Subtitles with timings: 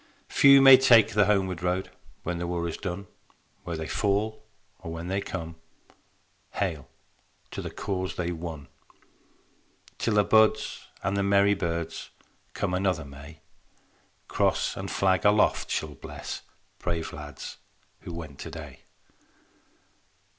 [0.29, 1.91] Few may take the homeward road
[2.23, 3.05] When the war is done:
[3.65, 4.41] Where they fall
[4.79, 5.57] or when they come,
[6.53, 6.89] Hail,
[7.51, 8.67] to the cause they won.
[9.99, 12.09] Till the buds and the merry birds
[12.55, 13.41] Come another May,
[14.27, 16.41] Cross and Flag aloft shall bless
[16.79, 17.57] Brave lads
[17.99, 18.79] who went today.